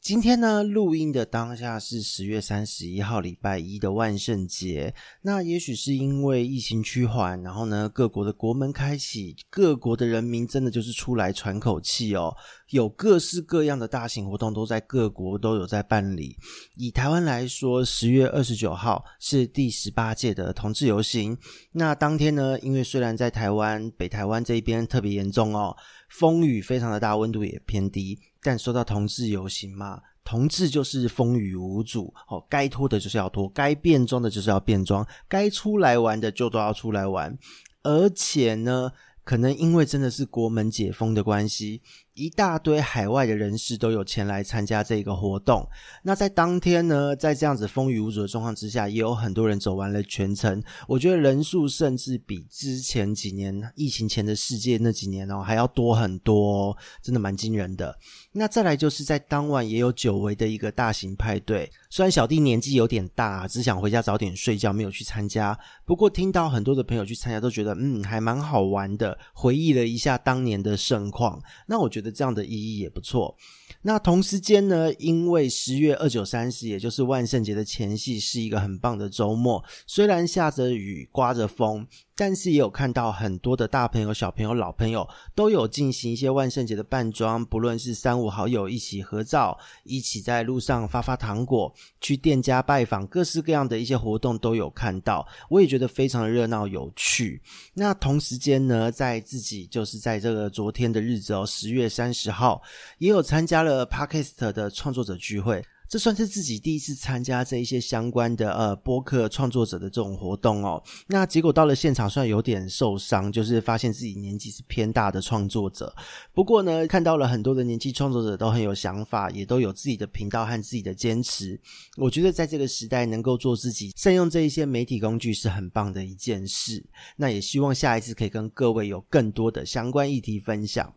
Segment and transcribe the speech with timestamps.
[0.00, 4.94] 今天呢，录音的当下是十月三十一号，礼拜一的万圣节。
[5.22, 12.34] 那也许是因为疫情趋缓，然后呢，各国的国门开启，各国的人民真的就是出来喘口气哦。
[12.70, 16.36] 有各式各样的大型活动都在各国都有在办理。
[16.76, 21.36] 以台湾来说，十月二十九号是第十八届的同志游行。
[21.72, 25.76] 那当天呢，因为虽然在台湾北台湾这一边特别严重哦，
[26.08, 28.18] 风雨非常的大，温度也偏低。
[28.42, 37.36] 但说到同志游行嘛，同志就是风雨无阻哦，该脱的就是要脱，该变装的就是要变装，该出来玩的就都要出来玩，
[37.82, 38.92] 而且呢，
[39.24, 41.82] 可能因为真的是国门解封的关系。
[42.18, 45.64] 一大堆海外的人士都有前来参加这个活动。
[46.02, 50.60] 那在当天呢，在这样子风雨无阻的状况之下，也有很多人走完了全程。
[50.88, 57.96] 我觉得人数甚至比之前几年疫情前的世界那几年哦还要多很多，真的蛮惊人的。
[58.32, 61.70] 那再来就是在当晚也有久违的一个大型派对。
[61.88, 65.56] 虽然小弟年纪有点大，只想回家早点睡觉，没有去参加。
[65.86, 71.40] 不过听到很多的朋友去参加，都觉得嗯还蛮好玩的，回忆了一下当年的盛况。
[71.68, 72.07] 那我觉得。
[72.10, 73.36] 这样的意义也不错。
[73.82, 79.64] 那同时间呢，因为十月二九三十，也就是万圣节的前夕，是一个很棒的周末。
[79.86, 81.86] 虽然下着雨，刮着风。
[82.20, 97.40] 但是也有看到很多的大朋友、小朋友、老朋友都有进行一些万圣节的扮装，不论是三五好友一起合照，一起在路上发发糖果，去店家拜访，各式各样的一些活动都有看到，我也觉得非常的热闹有趣。
[97.74, 102.60] 那同时间呢，在自己就是在这个昨天的日子哦，十月三十号，
[102.98, 105.64] 也有参加了 Podcast 的创作者聚会。
[105.88, 110.82] 这算是自己第一次参加这一些相关的呃播客创作者的这种活动哦。
[111.06, 115.94] 那结果到了现场，虽然有点受伤，就是发现自己年纪是偏大的创作者。
[116.34, 121.58] 不过呢，看到了很多的年轻创作者都很有想法，也都有自己的频道和自己的坚持。
[121.96, 126.84] 我觉得在这个时代能够做自己，善用这一些媒体工具是很棒的一件事。
[127.16, 130.92] 那也希望下一次可以跟各位有更多的相关议题分享。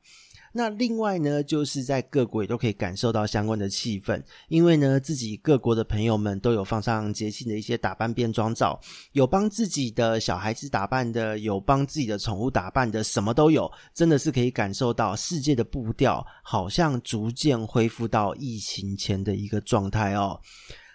[0.52, 8.80] 那另外呢，就是在各国也都可以感受到相关的气氛，因为呢，自己各国的朋友们都有放上节庆的一些打扮变装照，
[9.14, 20.40] 有帮自己的小孩子打扮的，有帮自己的宠物打扮的，什么都有，真的是可以感受到世界的步调好像逐渐恢复到疫情前的一个状态哦。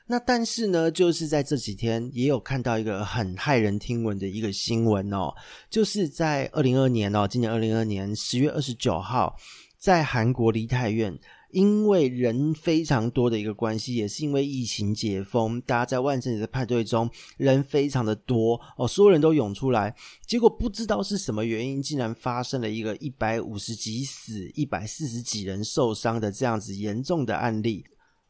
[0.09, 5.35] 那但是呢，就是在这几天也有看到一个很骇人听闻的一个新闻哦，
[5.69, 9.35] 就是在二零二年哦，今年二零二年十月二十九号，
[9.77, 11.19] 在韩国梨泰院，
[11.51, 19.93] 因为人非常多的一个关系，也是因为疫情解封，大家在万圣节的派对中人非常的多哦，所有人都涌出来，
[20.25, 27.85] 结果不知道是什么原因，竟然发生了一个一百五十几死、一百四十几人受伤的这样子严重的案例。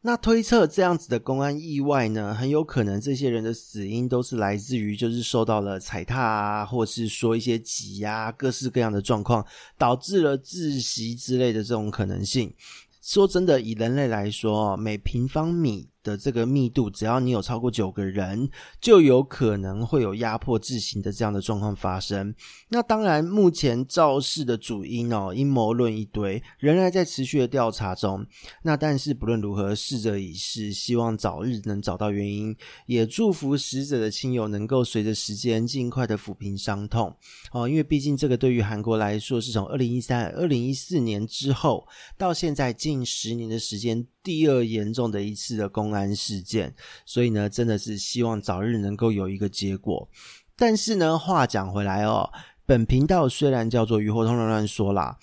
[0.06, 9.44] 那推测这样子的公安意外呢，很有可能这些人的死因都是来自于就是受到了踩踏啊，或是说一些挤压，各式各样的状况，
[9.76, 12.54] 导致了窒息之类的这种可能性。
[13.02, 18.48] 说真的，以人类来说，每平方米的这个密度，只要你有超过九个人，
[18.80, 22.32] 就有可能会有压迫窒息的这样的状况发生。
[22.68, 28.24] 那当然，目前肇事的主因哦，阴谋论一堆，仍然在持续的调查中。
[28.62, 32.56] 那但是不论如何，逝者已逝，希望早日能找到原因，
[32.86, 37.12] 也祝福死者的亲友能够随着时间尽快的抚平伤痛
[37.50, 37.68] 哦。
[37.68, 41.84] 因为毕竟这个对于韩国来说，是从二零一三、二零一四年之后
[42.16, 44.06] 到现在近十年的时间。
[44.26, 50.08] 第二严重的一次的公安事件，所以呢，真的是希望早日能够有一个结果。
[50.56, 52.28] 但是呢，话讲回来哦，
[52.66, 55.16] 本频道虽然叫做鱼活通乱乱说啦，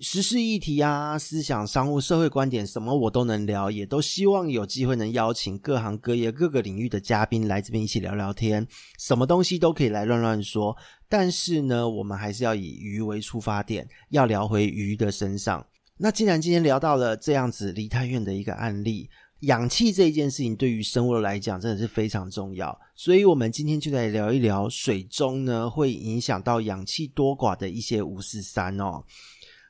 [0.00, 8.66] 时事议题啊、思想、商务、社会观点什么我都能聊，也都希望有机会能邀请各行各业各个领域的嘉宾来这边一起聊聊天，
[8.98, 10.74] 什么东西都可以来乱乱说。
[11.06, 15.66] 但是呢，我们还是要以鱼为出发点，要聊回鱼的身上。
[16.00, 19.10] 那既然今天聊到了这样子梨泰院的一个案例，
[19.40, 29.02] 氧气这一件事情对于生物来讲真的是非常重要，所以我们今天就来聊一聊水中呢会影响到氧气多寡的一些五四三哦。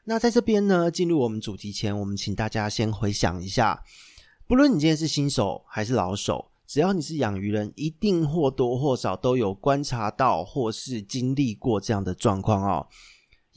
[0.05, 3.83] 那在这边呢，进入我们主题前，我们请大家先回想一下，
[4.47, 12.87] 不论你今天是新手还是老手，只要你是养鱼人，一定或多或少都有观察到或是经历过这样的状况哦。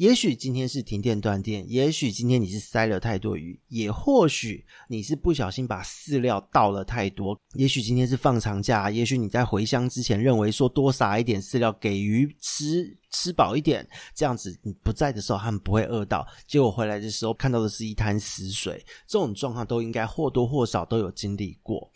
[0.01, 21.91] 也许今天是停电断电，也许今天你是塞了太多鱼，也或许你是不小心把饲料倒了太多，也许今天是放长假，也许你在回乡之前认为说多撒一点饲料给鱼吃，吃饱一点，这样子你不在的时候他们不会饿到，结果回来的时候看到的是一滩死水，这种状况都应该或多或少都有经历过。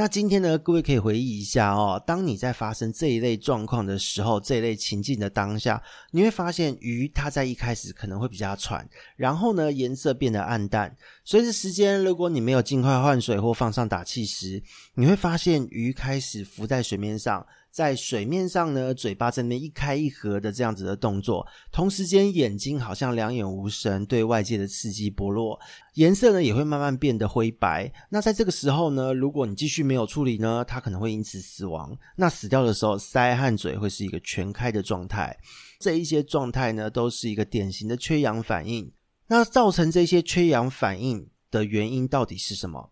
[0.00, 5.82] 那今天呢，各位可以回忆一下哦，当你在发生这一类状况的时候，这一类情境的当下，
[6.12, 14.62] 你会发现鱼它在一开始可能会比较喘，然后呢颜色变得暗淡，随着时间，如果你没有尽快换水或放上打气时，
[14.94, 17.46] 你会发现鱼开始浮在水面上。
[17.70, 25.58] 在水面上呢，嘴巴在那边一开一合的这样子的动作，同时间眼睛好像两眼无神，对外界的刺激薄弱，
[25.94, 27.92] 颜色呢也会慢慢变得灰白。
[28.08, 31.96] 那在这个时候呢，如果你继续没有处理呢，它可能会因此死亡。
[32.16, 35.38] 那死掉的时候，鳃和嘴会是一个全开的状态。
[35.78, 38.92] 这一些状态呢，都是一个典型的缺氧反应。
[39.28, 42.90] 那造成这些缺氧反应的原因到底是什么？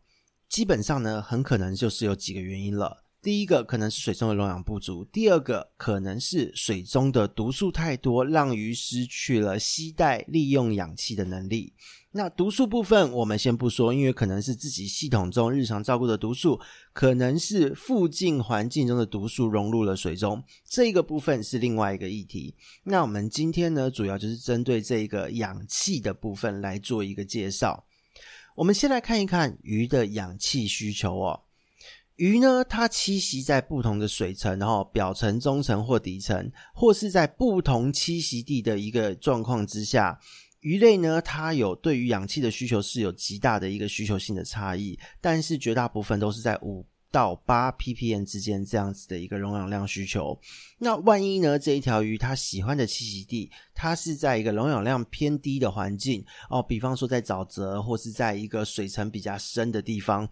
[0.48, 3.04] 基本上呢，很可能就是有几个原因了。
[3.20, 11.72] 第一个可能是水中的溶氧不足，第二个可能是水中的毒素太多，让鱼失去了吸带利用氧气的能力。
[12.12, 16.60] 那毒素部分我们先不说，因为可能是自己系统中日常照顾的毒素，
[16.92, 22.54] 可能是附近环境中的毒素融入了水中，这个部分是另外一个议题。
[22.84, 27.84] 那我们今天呢，主要就是针对这个氧气的部分来做一个介绍。
[28.54, 31.40] 我们先来看一看鱼的氧气需求哦。
[32.18, 40.18] 鱼呢，它栖息在不同的水层，然后表层、中层或底层，或是在不同栖息地的一个状况之下，
[40.58, 50.36] 鱼类呢，它有对于氧气的需求是有极大的一个需求性的差异，但是绝大部分都是在五到八 ppm 之间这样子的一个容氧量需求。
[50.76, 60.28] 那万一呢，这一条鱼它喜欢的栖息地，它是在一个容氧量偏低的环境哦，比方说在沼泽或是在一个水层比较深的地方。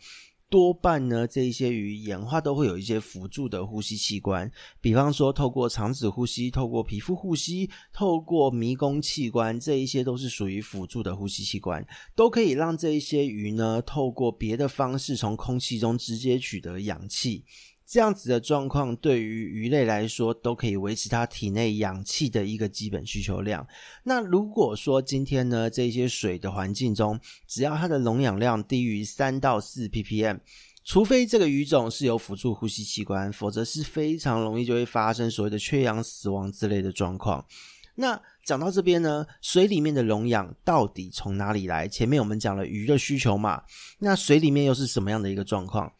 [0.48, 4.50] 多半呢，这一些鱼演化都会有一些辅助的呼吸器官，
[4.80, 11.84] 比方说透过肠子呼吸、透过皮肤呼吸、透过迷宫器官，这一些都是属于辅助的呼吸器官，
[12.14, 17.44] 都可以让这一些鱼呢，透过别的方式从空气中直接取得氧气。
[17.86, 23.64] 这样子的状况对于鱼类来说，都可以维持它体内氧气的一个基本需求量。
[24.02, 30.40] 那如果说今天呢，这些水的环境中，只要它的溶氧量低于三到四 ppm，
[30.84, 37.46] 除非这个鱼种是有辅助呼吸器官，否则是非常容易就会发生所谓的缺氧死亡之类的状况。
[37.94, 41.86] 那讲到这边呢，水里面的溶氧到底从哪里来？
[41.86, 43.62] 前面我们讲了鱼的需求嘛，
[44.00, 45.92] 那水里面又是什么样的一个状况？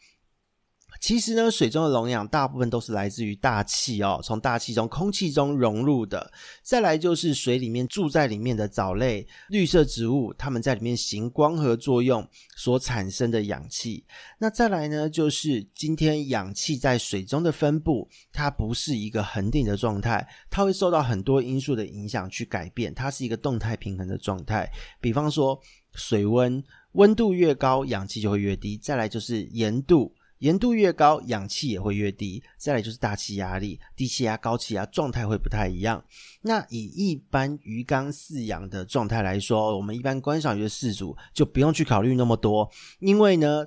[0.99, 6.31] 其实呢，水中的溶氧大部分都是来自于大气哦，从大气中、空气中融入的。
[6.61, 14.03] 再来就是水里面住在里面的藻类、绿色植物，它们在里面行光合作用所产生的氧气。
[14.39, 24.69] 那再来呢，就是今天氧气在水中的分布，它不是一个恒定的状态，它会受到很多因素的影响去改变，它是一个动态平衡的状态。
[24.99, 25.59] 比方说
[25.93, 28.77] 水温，温度越高，氧气就会越低。
[28.77, 30.13] 再来就是盐度。
[30.39, 32.43] 盐度越高，氧气也会越低。
[32.57, 36.03] 再来就是大气压力，低气压、高气压状态会不太一样。
[36.41, 42.69] 那以一般鱼缸饲养的状态来说，我们一般观赏鱼的饲主就不用去考虑那么多，
[42.99, 43.65] 因为呢，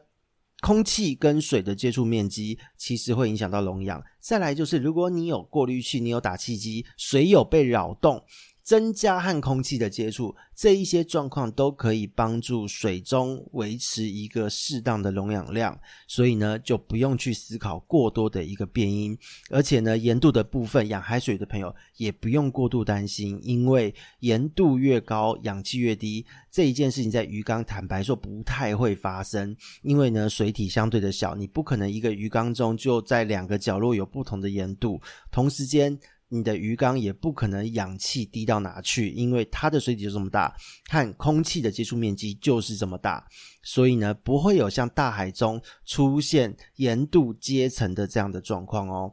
[0.61, 4.03] 空气跟水的接触面积其实会影响到溶氧。
[4.19, 8.23] 再来就是，如果你有过滤器，你有打气机，水有被扰动。
[8.71, 35.01] 增加和空气的接触，这一些状况都可以帮助水中维持一个适当的溶氧量，所以呢，就不用去思考过多的一个变因，而且呢，盐度的部分，养海水的朋友也不用过度担心，因为盐度越高，氧气越低，这一件事情在鱼缸坦白说不太会发生，因为呢，水体相对的小，你不可能一个鱼缸中就在两个角落有不同的盐度，
[35.33, 35.99] 同时间。
[36.33, 40.55] 你的鱼缸也不可能氧气低到哪去，因为它的水体就这么大，
[40.89, 43.27] 和空气的接触面积就是这么大，
[43.65, 49.13] 所以呢，不会有像大海中出现盐度阶层的这样的状况哦。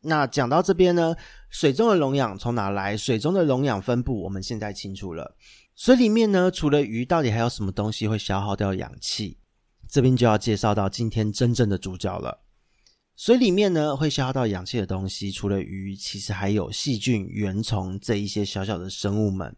[0.00, 1.14] 那讲到这边呢，
[1.50, 2.96] 水中的溶氧从哪来？
[2.96, 5.36] 水中的溶氧分布我们现在清楚了。
[5.76, 9.38] 水里面呢，除了鱼，到底还有什么东西会消耗掉氧气？
[9.88, 12.43] 这边就要介绍到今天真正的主角了。
[13.16, 19.56] 水里面呢，会消耗到氧气的东西，除了鱼，其实还有细菌、原虫这一些小小的生物们。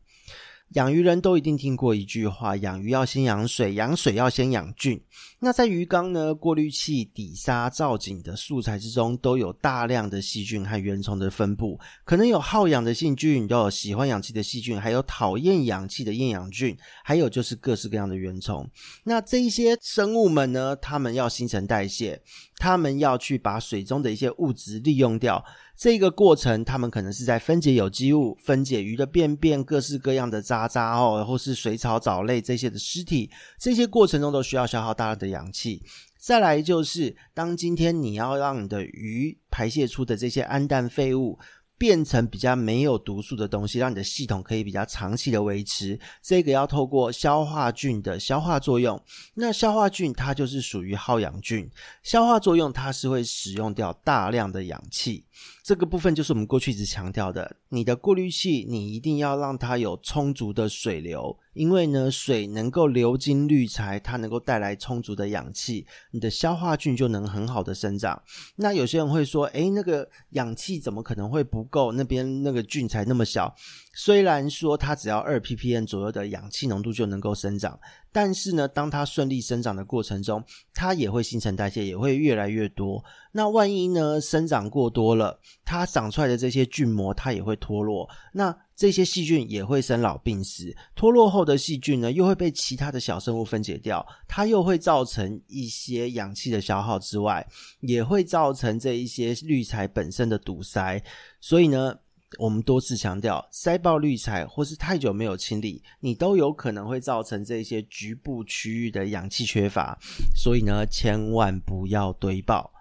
[0.71, 5.01] 养鱼人都一定听过一句话：养鱼要先养水，养水要先养菌。
[5.39, 11.79] 那在鱼缸呢，过滤器、底沙、造景的素材之中，都有大量的细菌和原虫的分布。
[12.05, 18.69] 可能有好养的细菌，又有喜欢氧气的细菌，还有讨厌氧气的厌氧菌，还有就是各式各样的原虫。
[19.05, 22.21] 那这一些生物们呢，它们要新陈代谢，
[22.57, 25.43] 它们要去把水中的一些物质利用掉。
[25.77, 35.83] 这个过程，他们可能是在分解有机物、分解鱼的便便、各式各样的渣渣哦，或是水草、藻类这些的尸体，这些过程中都需要消耗大量的氧气。
[36.19, 41.39] 再来就是，当今天你要让你的鱼排泄出的这些氨氮废物，
[41.77, 46.01] 变成比较没有毒素的东西，让你的系统可以比较长期的维持。
[46.23, 48.99] 这个要透过消化菌的消化作用。
[49.35, 51.71] 那消化菌它就是属于耗氧菌，
[52.03, 55.23] 消化作用它是会使用掉大量的氧气。
[55.67, 68.23] 这个部分就是我们过去一直强调的，你的过滤器你一定要让它有充足的水流，因为呢，水能够流经滤材，它能够带来充足的氧气，你的消化菌就能很好的生长。
[68.55, 71.91] 那有些人会说，诶，那个氧气怎么可能会不够？
[71.91, 73.53] 那边那个菌才那么小。
[73.99, 77.81] 虽然说它只要二 ppm 左右的氧气浓度就能够生长，
[78.13, 83.03] 但是呢，当它顺利生长的过程中，它也会新陈代谢，也会越来越多。
[83.33, 90.77] 那万一呢，生长过多了，它长出来的这些菌膜它也会脱落，那这些细菌也会生老病死。
[90.95, 97.47] 脱落后的细菌呢，又会被其他的小生物分解掉，它又会造成一些氧气的消耗之外，
[97.81, 101.03] 也会造成这一些滤材本身的堵塞。
[101.41, 101.95] 所以呢，
[102.39, 109.99] 我们多次强调，塞爆滤材或是太久没有清理，你都有可能会造成这些局部区域的氧气缺乏。
[110.35, 112.73] 所以呢，千万不要堆爆。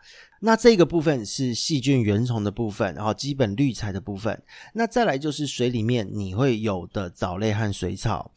[0.42, 4.44] 那这个部分是细菌原虫的部分，然后基本滤材的部分。
[4.74, 8.32] 那再来就是水里面你会有的藻类和水草。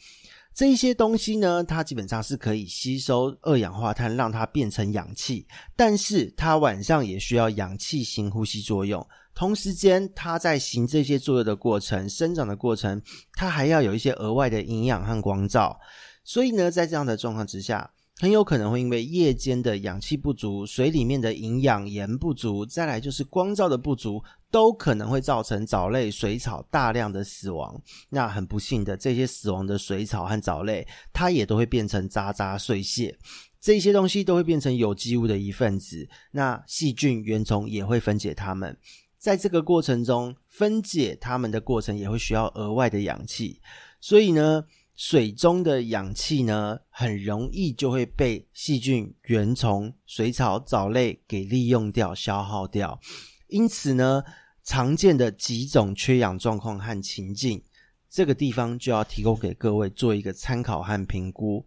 [0.54, 5.46] 这一些东西呢，它基本上是可以吸收二氧化碳，让它变成氧气，
[5.76, 9.06] 但是它晚上也需要氧气行呼吸作用。
[9.38, 13.00] 同时间，它在行这些作用的过程、生长的过程，
[13.34, 15.78] 它还要有一些额外的营养和光照。
[16.24, 27.80] 所以呢，在这样的状况之下，很有可能会因为夜间的氧气不足、水里面的营养盐不足，再来就是光照的不足，都可能会造成藻类、水草大量的死亡。
[28.10, 33.16] 那很不幸的，这些死亡的水草和藻类，它也都会变成渣渣碎屑。
[33.60, 36.08] 这些东西都会变成有机物的一份子。
[36.32, 38.76] 那细菌、原虫也会分解它们。
[39.18, 43.60] 在这个过程中，分解它们的过程也会需要额外的氧气，
[44.00, 53.00] 所以呢，水中的氧气呢，很容易就会被细菌、原虫、水草、藻类给利用掉、消耗掉。
[53.48, 54.22] 因此呢，
[54.62, 57.62] 常见的几种缺氧状况和情境，
[58.10, 61.64] 这个地方就要提供给各位做一个参考和评估。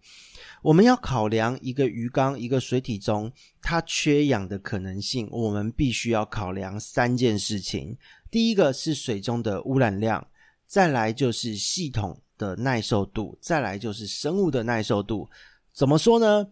[0.64, 3.32] 我们要考量一个鱼缸、一个水体中
[3.62, 7.98] 它缺氧的可能性，我们必须要考量三件事情。
[8.30, 10.26] 第一个是水中的污染量，
[10.68, 15.30] 再来就是系统的耐受度，再来就是生物的耐受度。
[15.74, 16.48] 怎么说呢？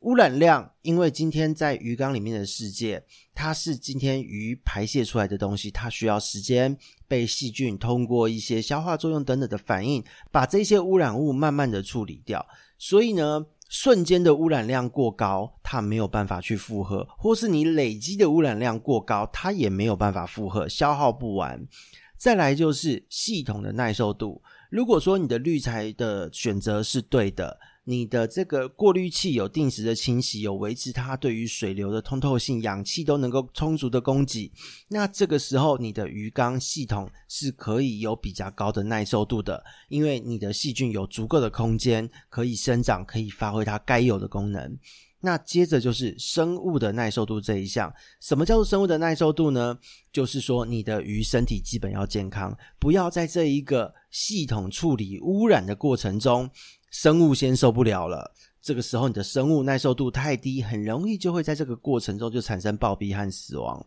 [0.00, 3.04] 污染量，因为今天在鱼缸里面的世界，
[3.34, 6.74] 它是今天鱼排泄出来的东西，它需要时间
[7.06, 12.46] 被细菌通过一些消化作用等等的反应，把这些污染物慢慢的处理掉。
[12.78, 21.68] 所以呢，瞬间的污染量过高，它没有办法去负荷；或是你累积的污染量过高，它也没有办法负荷，消耗不完。
[22.16, 24.42] 再来就是系统的耐受度。
[24.70, 27.58] 如果说你的滤材的选择是对的。
[27.84, 34.52] 你的这个过滤器有定时的清洗，有维持它对于水流的通透性，氧气都能够充足的供给。
[34.88, 44.78] 那这个时候，你的鱼缸系统是可以有比较高的耐受度的，因为你的细菌有足够的空间可以生长，可以发挥它该有的功能。
[45.22, 47.92] 那接着就是生物的耐受度这一项。
[48.20, 49.78] 什么叫做生物的耐受度呢？
[50.12, 56.48] 就是说你的鱼身体基本要健康，不要在这一个系统处理污染的过程中。
[56.90, 63.86] 生物先受不了了，这个时候你的生物耐受度太低，很容易就会在这个过程中就产生暴毙和死亡。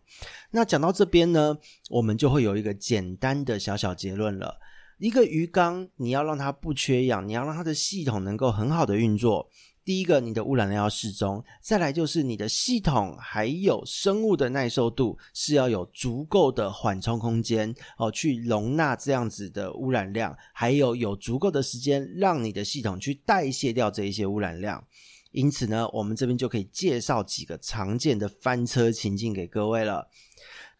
[0.52, 1.58] 那讲到这边呢，
[1.90, 4.58] 我们就会有一个简单的小小结论了。
[5.00, 9.50] 一个鱼缸，你要让它不缺氧，你要让它的系统能够很好的运作。
[9.86, 24.84] 第一个，你的污染量要适中；再来就是你的系统还有生物的耐受度是要有足够的缓冲空间哦，去容纳这样子的污染量，还有有足够的时间让你的系统去代谢掉这一些污染量。
[25.32, 30.08] 因此呢，我们这边就可以介绍几个常见的翻车情境给各位了。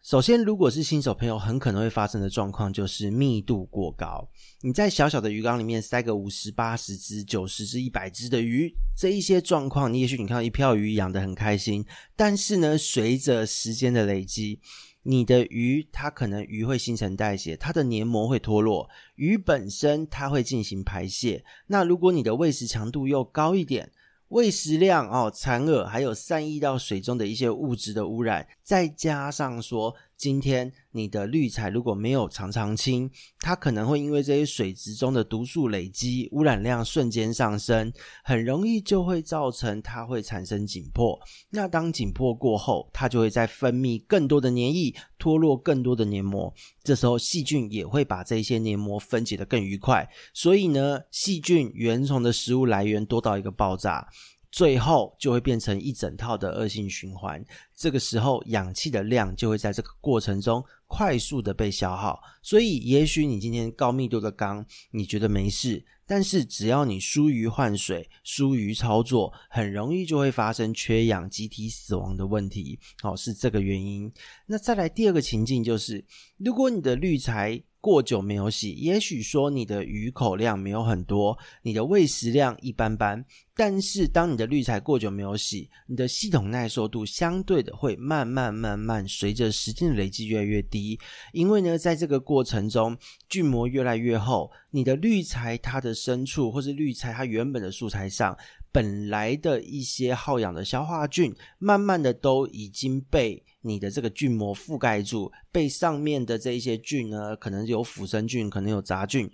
[0.04, 4.28] 首先，如果是新手朋友，很可能会发生的状况就是密度过高。
[4.60, 11.82] 你在小小的鱼缸里面塞个五十、八十只、九十只、一百只的鱼，这一些状况，你也许你看到一票鱼养得很开心，
[12.14, 14.60] 但是呢，随着时间的累积，
[15.04, 21.42] 你的鱼它可能鱼会新陈代谢，它的黏膜会脱落，鱼本身它会进行排泄。
[21.68, 23.90] 那如果你的喂食强度又高一点，
[24.28, 37.92] 喂食量哦，残饵还有散溢到水中的一些物质的污染，再加上说，今天你的滤材如果没有常常清，它可能会因为这些水质中的毒素累积，污染量瞬间上升，
[38.24, 41.20] 很容易就会造成它会产生紧迫。
[41.50, 46.52] 那当紧迫过后，它就会再分泌更多的粘液，脱落更多的黏膜。
[46.82, 50.08] 这时候细菌也会把这些黏膜分解得更愉快。
[50.32, 54.08] 所以呢，细菌原虫的食物来源多到一个爆炸。
[54.54, 57.44] 最后就会变成一整套的恶性循环，
[57.74, 62.20] 这个时候氧气的量就会在这个过程中快速的被消耗。
[62.40, 72.78] 所以，也许你今天高密度的缸，你觉得没事，但是只要你疏于换水、疏于操作，很容易就会发生缺氧、集体死亡的问题。
[73.02, 74.12] 哦，是这个原因。
[74.46, 76.04] 那再来第二个情境就是，
[76.36, 83.22] 如果你的滤材，过久没有洗，也许说你的鱼口量没有很多，你的喂食量一般般，
[83.56, 90.98] 但是当你的滤材过久没有洗，你的系统耐受度相对的会慢慢慢慢随着时间的累积越来越低，
[91.32, 92.96] 因为呢，在这个过程中
[93.28, 98.36] 菌膜越来越厚，你的滤材它的深处或是滤材它原本的素材上
[98.72, 103.44] 本来的一些耗氧的消化菌，慢慢的都已经被。
[103.66, 109.26] 你的这个菌膜覆盖住，被上面的这一些菌呢，可能有腐生菌，可能有杂菌。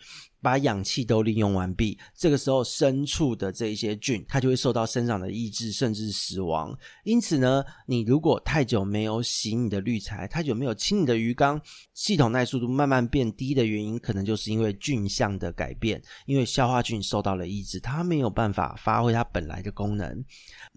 [0.43, 6.77] 把氧气都利用完毕，这个时候深处的这一些菌，它就会受到生长的抑制，甚至死亡。
[7.05, 11.61] 因此呢，你如果太久没有洗你的滤材，太久没有清你的鱼缸，
[11.95, 20.25] 系统耐受度慢慢变低的原因，可能就是因为菌相的改变，因为消化菌受到了抑制，它没有办法发挥它本来的功能。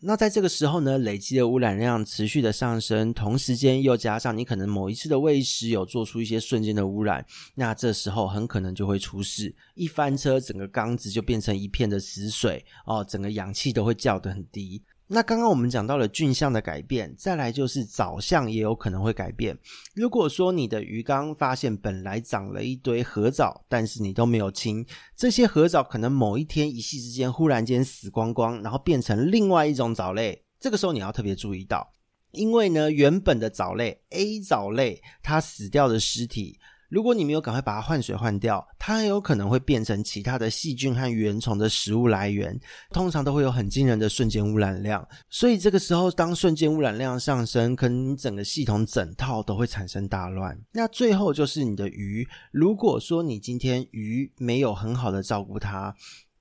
[0.01, 9.52] 那在这个时候呢，累积的污染量持续的上升，同时间又加上你可能某一次的喂食有做出一些瞬间的污染，那这时候很可能就会出事。
[9.75, 14.83] 一翻车，整个缸子就变成一片的死水哦，整个氧气都会降得很低。
[15.07, 19.55] 那刚刚我们讲到了菌相的改变，再来就是藻相也有可能会改变。
[19.94, 24.83] 如果说你的鱼缸发现本来长了一堆褐藻，但是你都没有清，
[25.16, 31.92] 这些褐藻可能某一天一夕之间忽然间死光光，然后变成另外一种藻类，这个时候你要特别注意到，
[32.31, 36.57] 因为呢，原本的藻类 A 藻类它死掉的尸体。
[36.94, 42.56] 如果你没有赶快把它换水换掉，它很有可能会变成其他的细菌和原虫的食物来源，
[42.92, 45.03] 通常都会有很惊人的瞬间污染量。
[45.27, 50.56] 所以这个时候，当瞬间污染量上升，可能你整个系统整套都会产生大乱。
[50.72, 55.92] 那最后就是你的鱼，如果说你今天鱼没有很好的照顾它，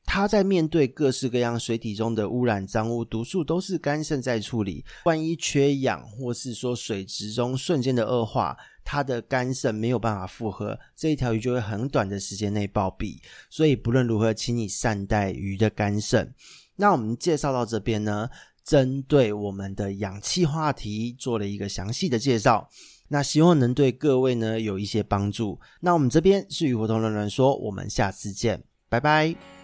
[0.05, 4.85] 它在面对各式各样水体中的污染、脏污、毒素，都是肝肾在处理。
[5.05, 8.55] 万一缺氧，或是说水质中瞬间的恶化。
[8.85, 13.19] 它的肝肾没有办法负荷，这一条鱼就会很短的时间内暴毙。
[13.49, 16.33] 所以不论如何，请你善待鱼的肝肾。
[16.77, 18.29] 那我们介绍到这边呢，
[18.65, 22.69] 针对我们的氧气话题做了一个详细的介绍。
[23.09, 25.61] 那希望能对各位呢有一些帮助。
[25.81, 29.62] 那我们这边是鱼活通乱乱说，我们下次见，拜拜。